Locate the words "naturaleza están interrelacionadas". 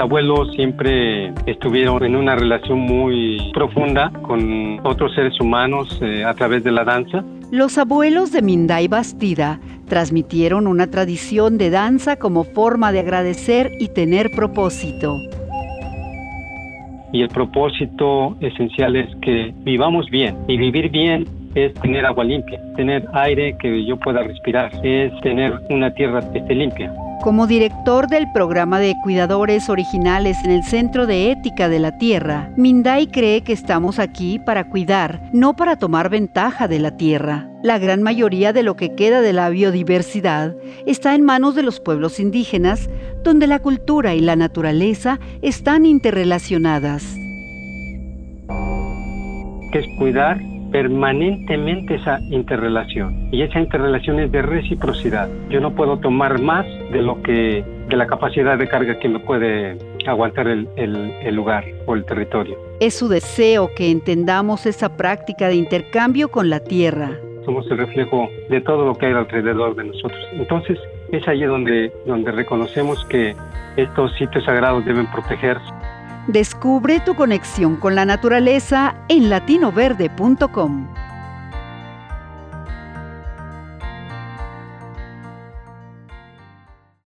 44.34-47.04